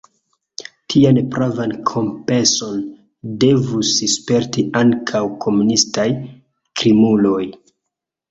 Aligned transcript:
Tian 0.91 1.17
pravan 1.33 1.73
kompenson 1.89 2.79
devus 3.43 3.91
sperti 4.13 4.65
ankaŭ 4.81 5.21
komunistaj 5.47 6.09
krimuloj. 6.81 7.45